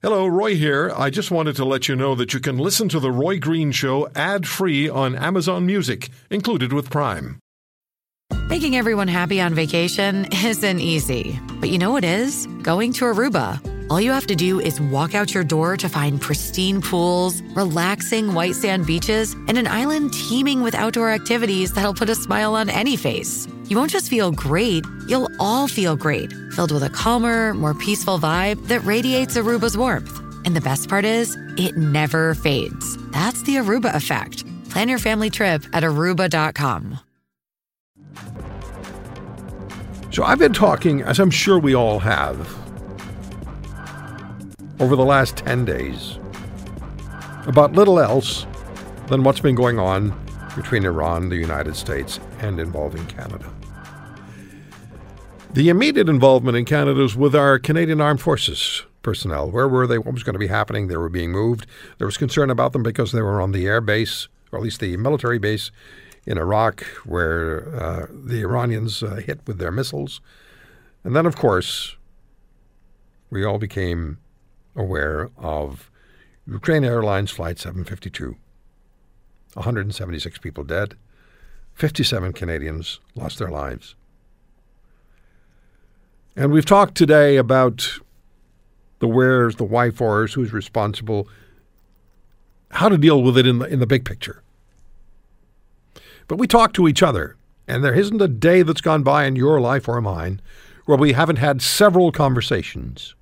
[0.00, 0.92] Hello, Roy here.
[0.96, 3.72] I just wanted to let you know that you can listen to The Roy Green
[3.72, 7.40] Show ad free on Amazon Music, included with Prime.
[8.48, 12.46] Making everyone happy on vacation isn't easy, but you know what is?
[12.62, 13.58] Going to Aruba.
[13.90, 18.34] All you have to do is walk out your door to find pristine pools, relaxing
[18.34, 22.70] white sand beaches, and an island teeming with outdoor activities that'll put a smile on
[22.70, 23.48] any face.
[23.68, 28.18] You won't just feel great, you'll all feel great, filled with a calmer, more peaceful
[28.18, 30.22] vibe that radiates Aruba's warmth.
[30.46, 32.96] And the best part is, it never fades.
[33.10, 34.46] That's the Aruba effect.
[34.70, 36.98] Plan your family trip at aruba.com.
[40.12, 42.48] So I've been talking, as I'm sure we all have,
[44.80, 46.18] over the last 10 days
[47.46, 48.46] about little else
[49.08, 50.18] than what's been going on
[50.56, 53.52] between Iran, the United States, and involving Canada.
[55.54, 59.50] The immediate involvement in Canada is with our Canadian Armed Forces personnel.
[59.50, 59.96] Where were they?
[59.96, 60.88] What was going to be happening?
[60.88, 61.66] They were being moved.
[61.96, 64.80] There was concern about them because they were on the air base, or at least
[64.80, 65.70] the military base
[66.26, 70.20] in Iraq, where uh, the Iranians uh, hit with their missiles.
[71.02, 71.96] And then, of course,
[73.30, 74.18] we all became
[74.76, 75.90] aware of
[76.46, 78.36] Ukraine Airlines Flight 752.
[79.54, 80.94] 176 people dead,
[81.72, 83.94] 57 Canadians lost their lives.
[86.38, 87.98] And we've talked today about
[89.00, 91.28] the wheres, the why fors, who's responsible,
[92.70, 94.44] how to deal with it in the, in the big picture.
[96.28, 97.36] But we talk to each other,
[97.66, 100.40] and there isn't a day that's gone by in your life or mine
[100.84, 103.16] where we haven't had several conversations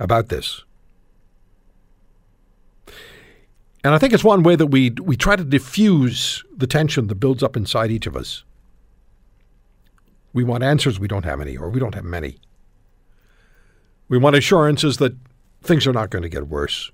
[0.00, 0.64] about this.
[3.84, 7.14] And I think it's one way that we we try to diffuse the tension that
[7.16, 8.42] builds up inside each of us.
[10.32, 12.38] We want answers, we don't have any, or we don't have many.
[14.08, 15.14] We want assurances that
[15.62, 16.90] things are not going to get worse.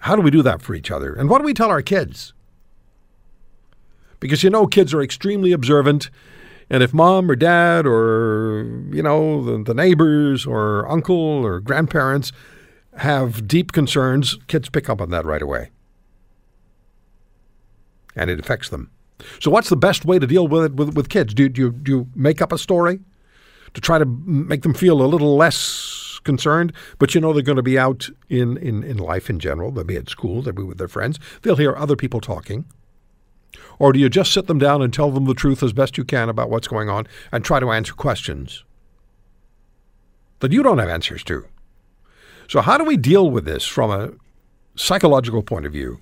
[0.00, 1.14] How do we do that for each other?
[1.14, 2.32] And what do we tell our kids?
[4.20, 6.10] Because you know, kids are extremely observant.
[6.70, 12.32] And if mom or dad or, you know, the, the neighbors or uncle or grandparents
[12.98, 15.70] have deep concerns, kids pick up on that right away.
[18.14, 18.90] And it affects them.
[19.40, 21.34] So, what's the best way to deal with it with, with kids?
[21.34, 23.00] Do, do, you, do you make up a story
[23.74, 26.72] to try to make them feel a little less concerned?
[26.98, 29.70] But you know they're going to be out in, in, in life in general.
[29.70, 32.64] They'll be at school, they'll be with their friends, they'll hear other people talking.
[33.78, 36.04] Or do you just sit them down and tell them the truth as best you
[36.04, 38.64] can about what's going on and try to answer questions
[40.40, 41.46] that you don't have answers to?
[42.48, 44.12] So, how do we deal with this from a
[44.74, 46.00] psychological point of view?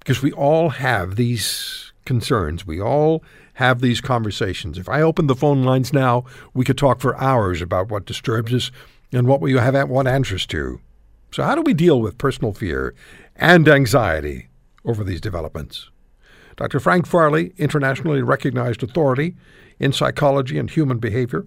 [0.00, 2.66] Because we all have these concerns.
[2.66, 3.22] We all
[3.54, 4.78] have these conversations.
[4.78, 6.24] If I open the phone lines now,
[6.54, 8.70] we could talk for hours about what disturbs us
[9.12, 10.80] and what we have want answers to.
[11.32, 12.94] So, how do we deal with personal fear
[13.36, 14.48] and anxiety
[14.84, 15.90] over these developments?
[16.56, 16.80] Dr.
[16.80, 19.36] Frank Farley, internationally recognized authority
[19.78, 21.46] in psychology and human behavior,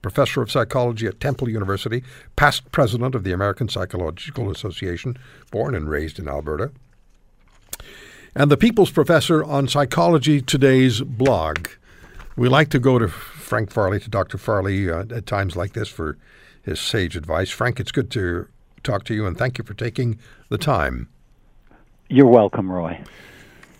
[0.00, 2.02] professor of psychology at Temple University,
[2.36, 5.16] past president of the American Psychological Association,
[5.50, 6.72] born and raised in Alberta,
[8.34, 11.68] and the People's Professor on Psychology Today's blog.
[12.36, 14.38] We like to go to Frank Farley, to Dr.
[14.38, 16.18] Farley uh, at times like this for
[16.62, 17.50] his sage advice.
[17.50, 18.48] Frank, it's good to
[18.82, 20.18] talk to you, and thank you for taking
[20.48, 21.08] the time.
[22.08, 23.02] You're welcome, Roy.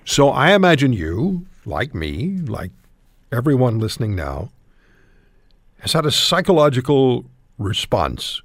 [0.04, 2.70] So I imagine you, like me, like
[3.32, 4.50] everyone listening now,
[5.80, 7.24] has had a psychological
[7.58, 8.42] response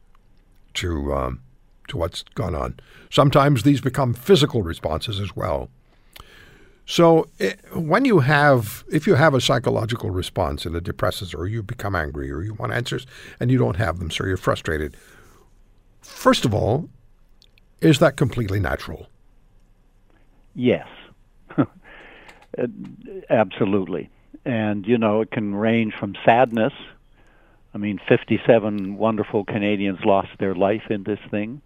[0.76, 1.42] to um,
[1.90, 2.80] to what's gone on.
[3.10, 5.70] Sometimes these become physical responses as well.
[6.86, 11.46] So eh, when you have, if you have a psychological response and it depresses, or
[11.48, 13.06] you become angry, or you want answers
[13.40, 14.98] and you don't have them, so you're frustrated.
[16.02, 16.90] First of all,
[17.82, 19.08] is that completely natural?
[20.56, 20.88] Yes.
[23.30, 24.10] Absolutely.
[24.46, 26.74] And, you know, it can range from sadness.
[27.74, 31.62] I mean, 57 wonderful Canadians lost their life in this thing,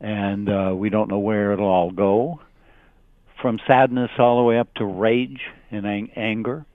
[0.00, 2.40] and uh, we don't know where it'll all go.
[3.42, 5.40] From sadness all the way up to rage
[5.70, 6.66] and ang- anger.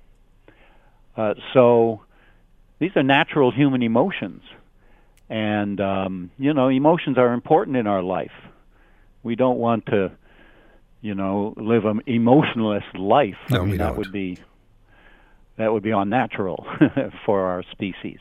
[1.15, 2.01] Uh, so
[2.79, 4.41] these are natural human emotions.
[5.29, 8.31] And, um, you know, emotions are important in our life.
[9.23, 10.12] We don't want to
[11.03, 13.35] you know, live an emotionless life.
[13.51, 13.97] No, I mean, we that don't.
[13.97, 14.38] would be
[15.57, 16.65] that would be unnatural
[17.25, 18.18] for our species.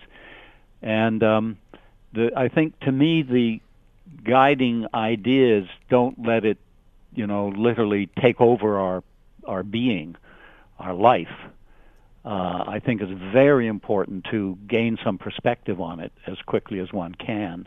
[0.83, 1.59] And um,
[2.13, 3.61] the, I think to me the
[4.25, 6.59] guiding ideas don't let it,
[7.15, 9.03] you know, literally take over our
[9.47, 10.17] our being,
[10.79, 11.35] our life.
[12.25, 16.93] uh, I think it's very important to gain some perspective on it as quickly as
[16.93, 17.67] one can,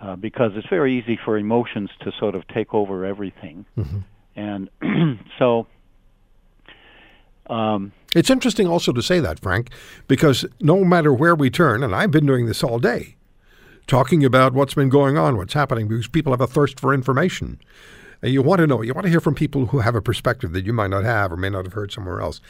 [0.00, 3.98] uh, because it's very easy for emotions to sort of take over everything, Mm-hmm.
[4.36, 4.70] and
[5.38, 5.66] so.
[7.48, 9.70] Um, It's interesting also to say that, Frank,
[10.08, 13.14] because no matter where we turn, and I've been doing this all day,
[13.86, 17.60] talking about what's been going on, what's happening, because people have a thirst for information.
[18.22, 20.52] And you want to know, you want to hear from people who have a perspective
[20.52, 22.40] that you might not have or may not have heard somewhere else.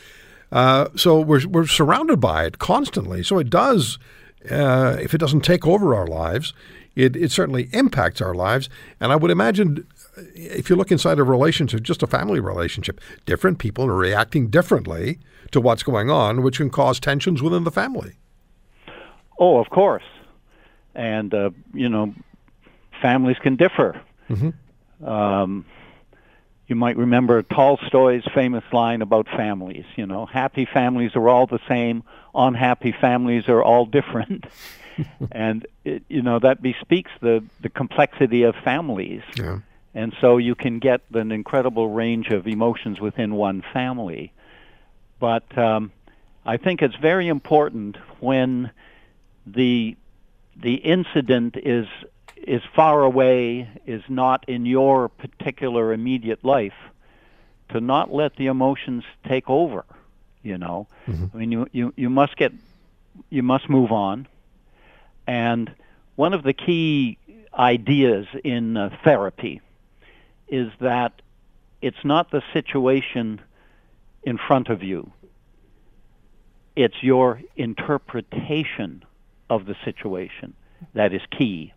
[0.53, 3.25] Uh, so we're, we're surrounded by it constantly.
[3.25, 3.99] So it does,
[4.49, 6.55] uh, if it doesn't take over our lives,
[6.95, 8.71] it, it certainly impacts our lives.
[9.01, 9.85] And I would imagine
[10.35, 15.19] if you look inside a relationship, just a family relationship, different people are reacting differently
[15.53, 18.15] to what's going on, which can cause tensions within the family.
[19.39, 20.05] Oh, of course.
[20.95, 22.15] And, uh, you know,
[23.03, 24.01] families can differ.
[25.05, 25.67] Um,
[26.67, 29.85] you might remember Tolstoy's famous line about families.
[29.97, 32.03] You know, happy families are all the same,
[32.35, 34.47] unhappy families are all different.
[35.31, 39.23] and, it, you know, that bespeaks the, the complexity of families.
[39.37, 39.61] Yeah.
[39.97, 44.31] And so you can get an incredible range of emotions within one family.
[45.19, 45.91] But um,
[46.45, 48.71] I think it's very important when
[49.47, 49.97] the
[50.55, 51.87] the incident is
[52.37, 56.77] is far away, is not in your particular immediate life,
[57.71, 59.87] to not let the emotions take over.
[60.43, 60.89] You know,
[61.33, 62.53] I mean, you, you you must get
[63.31, 64.29] you must move on.
[65.27, 65.75] And
[66.17, 67.17] one of the key
[67.59, 69.63] ideas in uh, therapy
[70.49, 71.23] is that
[71.83, 73.41] it's not the situation
[74.23, 75.13] in front of you.
[76.75, 79.05] It's your interpretation
[79.49, 80.55] of the situation
[80.95, 81.73] that is key.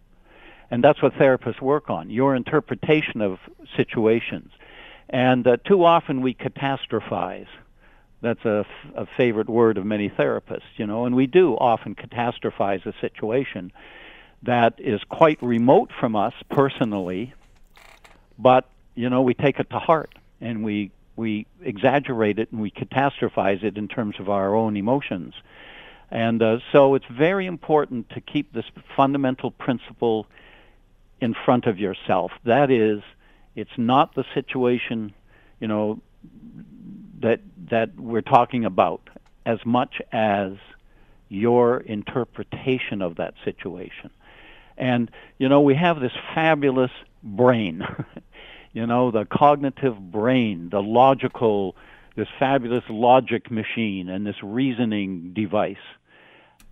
[0.71, 3.39] And that's what therapists work on, your interpretation of
[3.75, 4.51] situations.
[5.09, 7.47] And uh, too often we catastrophize.
[8.21, 11.95] That's a, f- a favorite word of many therapists, you know, and we do often
[11.95, 13.71] catastrophize a situation
[14.43, 17.33] that is quite remote from us personally,
[18.39, 22.71] but, you know, we take it to heart and we, we exaggerate it and we
[22.71, 25.35] catastrophize it in terms of our own emotions.
[26.09, 28.65] And uh, so it's very important to keep this
[28.95, 30.25] fundamental principle
[31.21, 32.31] in front of yourself.
[32.45, 33.01] That is,
[33.55, 35.13] it's not the situation,
[35.59, 36.01] you know,
[37.19, 39.01] that that we're talking about
[39.45, 40.53] as much as
[41.27, 44.09] your interpretation of that situation.
[44.77, 46.91] And you know, we have this fabulous
[47.21, 47.85] brain.
[48.73, 51.75] you know, the cognitive brain, the logical
[52.15, 55.77] this fabulous logic machine and this reasoning device.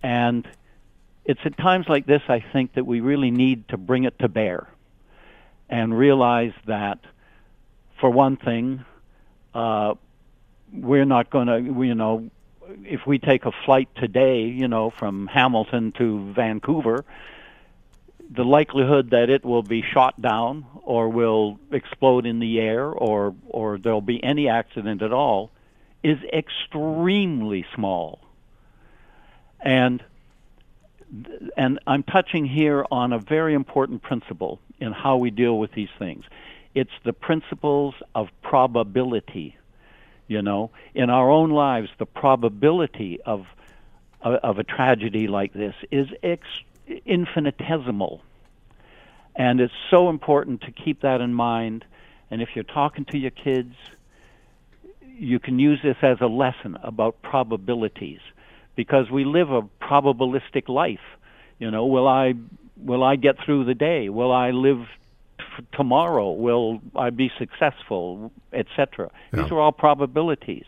[0.02, 0.46] And
[1.24, 4.28] it's at times like this, I think, that we really need to bring it to
[4.28, 4.68] bear
[5.68, 6.98] and realize that,
[7.98, 8.84] for one thing,
[9.54, 9.94] uh,
[10.72, 12.30] we're not going to, you know,
[12.84, 17.04] if we take a flight today, you know, from Hamilton to Vancouver,
[18.30, 23.34] the likelihood that it will be shot down or will explode in the air or
[23.48, 25.50] or there'll be any accident at all
[26.02, 28.20] is extremely small.
[29.60, 30.02] And
[31.56, 35.88] and I'm touching here on a very important principle in how we deal with these
[35.98, 36.24] things.
[36.74, 39.56] It's the principles of probability.
[40.26, 43.46] You know, in our own lives, the probability of
[44.20, 46.46] of a tragedy like this is ex-
[47.04, 48.22] infinitesimal.
[49.36, 51.84] And it's so important to keep that in mind.
[52.30, 53.74] And if you're talking to your kids,
[55.02, 58.20] you can use this as a lesson about probabilities
[58.76, 61.00] because we live a probabilistic life.
[61.58, 62.34] You know, will I
[62.76, 64.08] will I get through the day?
[64.08, 64.86] Will I live
[65.38, 66.30] t- tomorrow?
[66.30, 69.10] Will I be successful, etc.
[69.32, 69.42] Yeah.
[69.42, 70.66] These are all probabilities.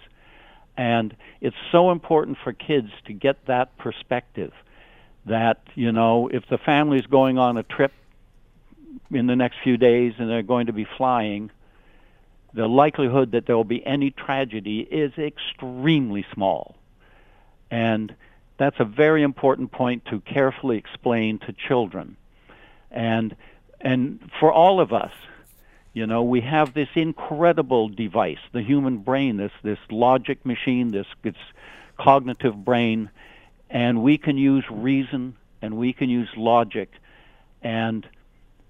[0.77, 4.53] And it's so important for kids to get that perspective
[5.27, 7.93] that, you know, if the family's going on a trip
[9.11, 11.51] in the next few days and they're going to be flying,
[12.55, 16.77] the likelihood that there will be any tragedy is extremely small.
[17.71, 18.15] And
[18.59, 22.17] that's a very important point to carefully explain to children.
[22.91, 23.37] And
[23.81, 25.13] and for all of us,
[25.95, 31.07] you know, we have this incredible device, the human brain, this this logic machine, this
[31.23, 31.37] this
[31.99, 33.11] cognitive brain,
[33.71, 36.91] and we can use reason and we can use logic
[37.63, 38.07] and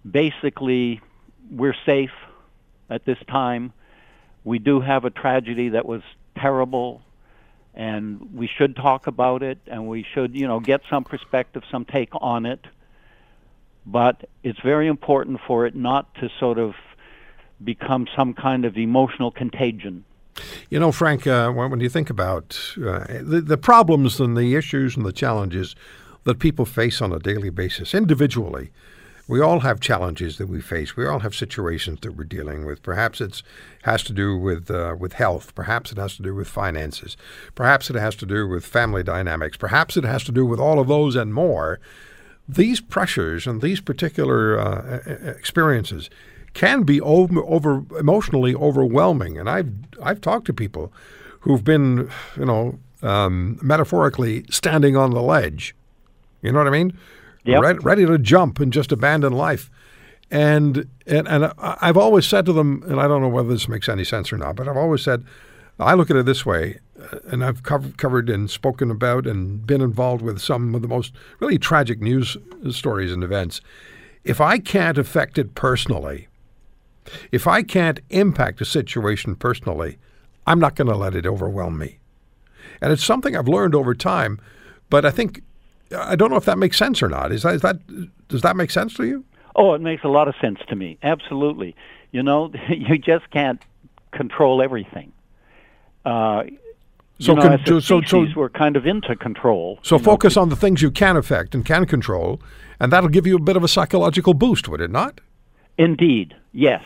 [0.08, 1.00] basically
[1.50, 2.12] we're safe
[2.88, 3.72] at this time.
[4.44, 6.02] We do have a tragedy that was
[6.36, 7.02] terrible
[7.74, 11.84] and we should talk about it and we should, you know, get some perspective, some
[11.84, 12.64] take on it.
[13.86, 16.74] But it's very important for it not to sort of
[17.62, 20.04] become some kind of emotional contagion.
[20.68, 24.96] You know, Frank, uh, when, you think about uh, the, the problems and the issues
[24.96, 25.74] and the challenges
[26.24, 28.70] that people face on a daily basis individually,
[29.30, 30.96] we all have challenges that we face.
[30.96, 32.82] We all have situations that we're dealing with.
[32.82, 33.42] Perhaps it
[33.82, 35.54] has to do with uh, with health.
[35.54, 37.16] Perhaps it has to do with finances.
[37.54, 39.56] Perhaps it has to do with family dynamics.
[39.56, 41.78] Perhaps it has to do with all of those and more.
[42.48, 44.98] These pressures and these particular uh,
[45.38, 46.10] experiences
[46.54, 49.38] can be over, over emotionally overwhelming.
[49.38, 50.92] And I've I've talked to people
[51.40, 55.74] who've been, you know, um, metaphorically standing on the ledge.
[56.42, 56.98] You know what I mean?
[57.44, 57.62] yep.
[57.62, 59.70] ready, ready to jump and just abandon life.
[60.30, 63.88] And, and and I've always said to them, and I don't know whether this makes
[63.88, 65.24] any sense or not, but I've always said,
[65.80, 69.66] I look at it this way, uh, and I've covered, covered and spoken about and
[69.66, 72.36] been involved with some of the most really tragic news
[72.70, 73.60] stories and events.
[74.22, 76.28] If I can't affect it personally,
[77.32, 79.98] if I can't impact a situation personally,
[80.46, 81.98] I'm not going to let it overwhelm me.
[82.80, 84.40] And it's something I've learned over time,
[84.88, 85.42] but I think
[85.96, 87.32] I don't know if that makes sense or not.
[87.32, 87.78] Is that, is that
[88.28, 89.24] does that make sense to you?
[89.56, 90.98] Oh, it makes a lot of sense to me.
[91.02, 91.74] Absolutely.
[92.12, 93.60] You know, you just can't
[94.12, 95.12] control everything.
[96.04, 96.44] Uh,
[97.18, 99.78] so, you know, con- as so, so, we're kind of into control.
[99.82, 102.40] So focus know, on the things you can affect and can control,
[102.78, 105.20] and that'll give you a bit of a psychological boost, would it not?
[105.76, 106.82] Indeed, yes.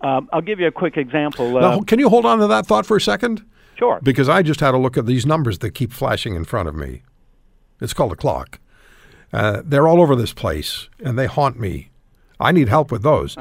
[0.00, 1.56] Um, I'll give you a quick example.
[1.56, 3.44] Uh, now, can you hold on to that thought for a second?
[3.76, 4.00] Sure.
[4.02, 6.74] Because I just had a look at these numbers that keep flashing in front of
[6.74, 7.02] me.
[7.80, 8.58] It's called a clock.
[9.32, 11.90] Uh, they're all over this place, and they haunt me.
[12.38, 13.36] I need help with those.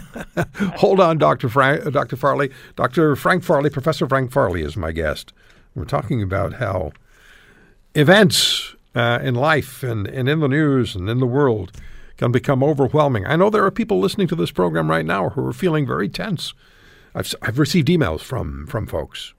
[0.76, 1.48] Hold on, Dr.
[1.48, 2.16] Frank, uh, Dr.
[2.16, 2.50] Farley.
[2.76, 3.14] Dr.
[3.14, 5.32] Frank Farley, Professor Frank Farley is my guest.
[5.74, 6.92] We're talking about how
[7.94, 11.72] events uh, in life and, and in the news and in the world
[12.22, 13.26] can become overwhelming.
[13.26, 16.08] I know there are people listening to this program right now who are feeling very
[16.08, 16.54] tense.
[17.16, 19.34] I've, I've received emails from, from folks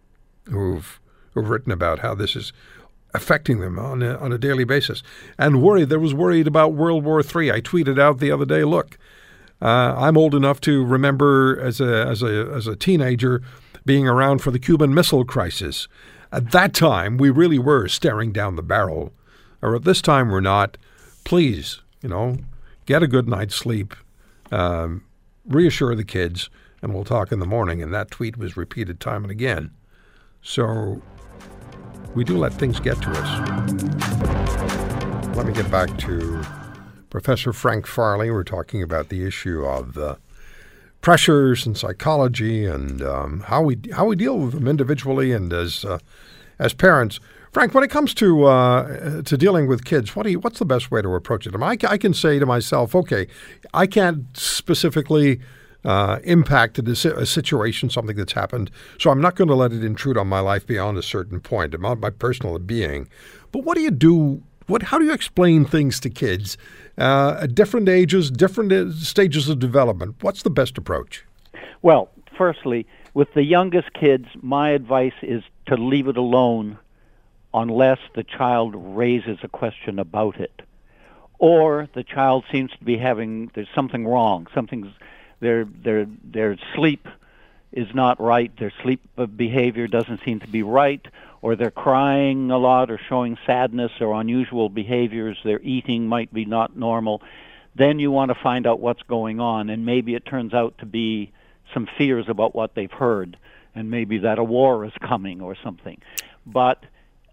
[0.50, 1.00] who've,
[1.32, 2.52] who've written about how this is
[3.14, 5.02] affecting them on a, on a daily basis.
[5.38, 7.54] And worried, there was worried about World War III.
[7.54, 8.98] I tweeted out the other day, look,
[9.62, 13.42] uh, I'm old enough to remember as a, as, a, as a teenager
[13.86, 15.88] being around for the Cuban Missile Crisis.
[16.34, 19.14] At that time, we really were staring down the barrel.
[19.62, 20.76] Or at this time, we're not.
[21.24, 22.40] Please, you know,
[22.86, 23.96] get a good night's sleep,
[24.52, 25.04] um,
[25.46, 26.50] reassure the kids,
[26.82, 27.82] and we'll talk in the morning.
[27.82, 29.72] And that tweet was repeated time and again.
[30.42, 31.02] So
[32.14, 33.40] we do let things get to us.
[35.36, 36.44] Let me get back to
[37.10, 38.30] Professor Frank Farley.
[38.30, 40.18] We're talking about the issue of the
[41.02, 45.86] pressures and psychology and um, how we how we deal with them individually and as
[45.86, 46.00] uh,
[46.60, 47.20] as parents.
[47.54, 50.66] Frank, when it comes to uh, to dealing with kids, what do you, what's the
[50.66, 51.54] best way to approach it?
[51.56, 53.28] I, I can say to myself, okay,
[53.76, 55.40] I can't specifically
[55.86, 58.72] uh, impacted a, a, situation, something that's happened.
[58.98, 61.76] So I'm not going to let it intrude on my life beyond a certain point,
[61.76, 63.08] about my personal being.
[63.52, 64.42] But what do you do?
[64.66, 64.82] What?
[64.82, 66.58] How do you explain things to kids
[66.98, 70.16] uh, at different ages, different uh, stages of development?
[70.22, 71.24] What's the best approach?
[71.84, 76.80] Well, firstly, with the youngest kids, my advice is to leave it alone
[77.54, 80.62] unless the child raises a question about it
[81.40, 84.92] or the child seems to be having there's something wrong something's
[85.40, 87.08] their their their sleep
[87.74, 89.02] is not right, their sleep
[89.36, 91.06] behavior doesn't seem to be right,
[91.42, 96.46] or they're crying a lot or showing sadness or unusual behaviors, their eating might be
[96.46, 97.22] not normal,
[97.76, 100.86] then you want to find out what's going on and maybe it turns out to
[100.86, 101.32] be
[101.74, 103.36] some fears about what they've heard
[103.74, 106.00] and maybe that a war is coming or something.
[106.46, 106.84] But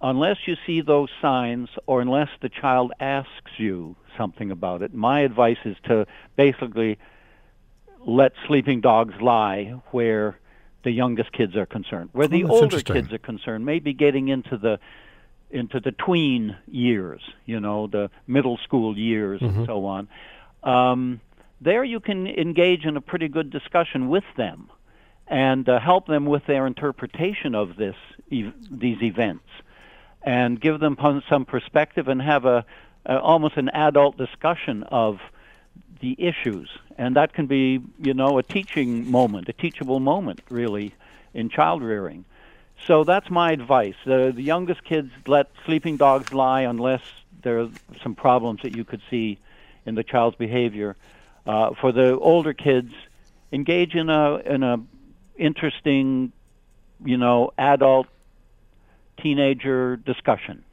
[0.01, 5.21] unless you see those signs or unless the child asks you something about it, my
[5.21, 6.99] advice is to basically
[8.07, 10.39] let sleeping dogs lie where
[10.83, 12.11] the youngest kids are concerned.
[12.13, 14.79] Where the oh, older kids are concerned, maybe getting into the
[15.51, 19.59] into the tween years, you know, the middle school years mm-hmm.
[19.59, 20.09] and so on.
[20.63, 21.21] Um,
[21.61, 24.71] there you can engage in a pretty good discussion with them
[25.27, 27.97] and uh, help them with their interpretation of this
[28.31, 29.49] e- these events
[30.23, 30.97] and give them
[31.29, 32.65] some perspective and have a,
[33.07, 35.19] a almost an adult discussion of
[36.01, 40.95] the issues, and that can be, you know, a teaching moment, a teachable moment, really,
[41.35, 42.25] in child rearing.
[42.87, 43.95] So that's my advice.
[44.07, 47.03] The, the youngest kids let sleeping dogs lie unless
[47.43, 47.69] there are
[48.03, 49.39] some problems that you could see
[49.85, 50.97] in the child's behavior.
[51.47, 52.93] Uh, for the older kids,
[53.53, 54.79] engage in a in a
[55.37, 56.33] interesting,
[57.05, 58.07] you know, adult
[59.23, 60.65] teenager discussion.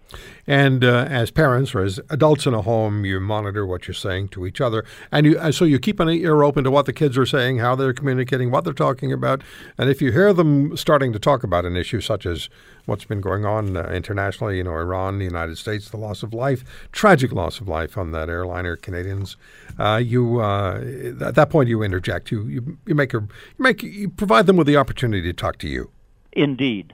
[0.45, 4.29] And uh, as parents or as adults in a home, you monitor what you're saying
[4.29, 6.93] to each other, and you uh, so you keep an ear open to what the
[6.93, 9.41] kids are saying, how they're communicating, what they're talking about,
[9.77, 12.47] and if you hear them starting to talk about an issue such as
[12.85, 16.33] what's been going on uh, internationally, you know, Iran, the United States, the loss of
[16.33, 16.63] life,
[16.93, 19.35] tragic loss of life on that airliner, Canadians,
[19.77, 20.77] uh, you uh,
[21.19, 24.55] at that point you interject, you you, you make a, you make you provide them
[24.55, 25.91] with the opportunity to talk to you.
[26.31, 26.93] Indeed.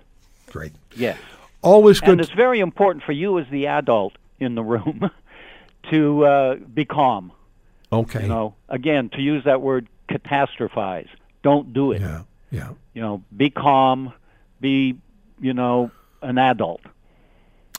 [0.49, 0.71] Great.
[0.95, 1.19] Yes.
[1.63, 2.09] Always good.
[2.09, 5.09] And it's very important for you as the adult in the room
[5.91, 7.31] to uh, be calm.
[7.91, 8.23] okay.
[8.23, 11.07] You know, again, to use that word catastrophize.
[11.41, 12.01] Don't do it.
[12.01, 12.23] Yeah.
[12.51, 12.69] Yeah.
[12.93, 14.13] You know, be calm,
[14.61, 14.95] be,
[15.39, 15.89] you know,
[16.21, 16.81] an adult,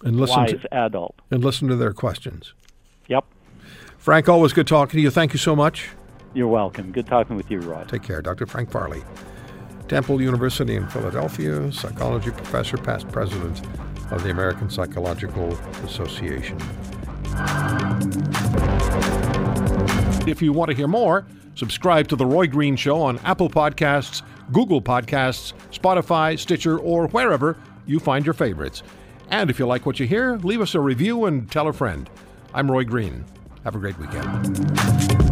[0.03, 1.15] And listen wise to, adult.
[1.31, 2.53] and listen to their questions.
[3.09, 3.25] Yep.
[3.99, 5.11] Frank, always good talking to you.
[5.11, 5.91] Thank you so much.
[6.35, 6.91] You're welcome.
[6.91, 7.89] Good talking with you, Rod.
[7.89, 8.21] Take care.
[8.21, 8.45] Dr.
[8.47, 9.03] Frank Farley,
[9.89, 13.61] Temple University in Philadelphia, psychology professor, past president
[14.11, 15.53] of the American Psychological
[15.85, 16.59] Association.
[20.27, 24.23] If you want to hear more, subscribe to The Roy Green Show on Apple Podcasts,
[24.53, 28.83] Google Podcasts, Spotify, Stitcher, or wherever you find your favorites.
[29.29, 32.09] And if you like what you hear, leave us a review and tell a friend.
[32.55, 33.25] I'm Roy Green.
[33.65, 35.24] Have a great weekend.